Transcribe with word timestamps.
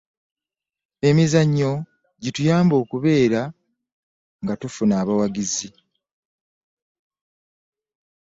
emizannyo 1.09 1.71
gituyambe 2.23 2.73
okubeerala 2.83 3.43
nga 4.41 4.53
tufuna 4.61 4.93
abawagizi 5.01 5.69